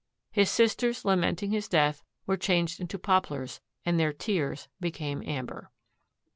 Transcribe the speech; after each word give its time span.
His 0.31 0.49
sisters 0.49 1.05
lamenting 1.05 1.51
his 1.51 1.67
death 1.67 2.01
were 2.25 2.35
changed 2.35 2.79
into 2.81 2.97
poplars 2.97 3.61
and 3.85 3.99
their 3.99 4.11
tears 4.11 4.67
became 4.79 5.21
amber. 5.27 5.69